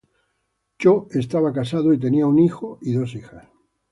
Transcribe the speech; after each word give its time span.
Cho 0.79 1.05
estaba 1.11 1.53
casado 1.53 1.93
y 1.93 1.99
tenía 1.99 2.25
un 2.25 2.39
hijo 2.39 2.79
y 2.81 2.93
dos 2.93 3.13
hijas. 3.13 3.45